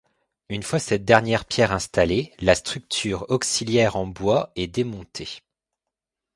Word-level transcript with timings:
Une 0.49 0.63
fois 0.63 0.79
cette 0.79 1.05
dernière 1.05 1.45
pierre 1.45 1.71
installée, 1.71 2.33
la 2.39 2.55
structure 2.55 3.29
auxiliaire 3.29 3.97
en 3.97 4.07
bois 4.07 4.51
est 4.55 4.65
démontée. 4.65 5.43